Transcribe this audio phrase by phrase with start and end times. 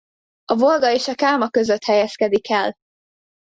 [0.45, 2.75] A Volga és a Káma között helyezkedik el.